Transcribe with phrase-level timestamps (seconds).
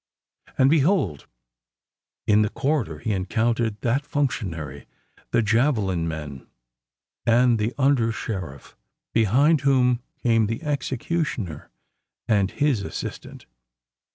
[0.57, 1.27] And, behold!
[2.25, 4.87] in the corridor, he encountered that functionary,
[5.29, 6.47] the javelin men,
[7.23, 8.75] and the under sheriff,
[9.13, 11.69] behind whom came the executioner
[12.27, 13.45] and his assistant.